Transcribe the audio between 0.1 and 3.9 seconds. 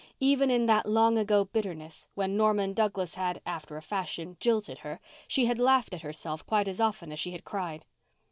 Even in that long ago bitterness, when Norman Douglas had, after a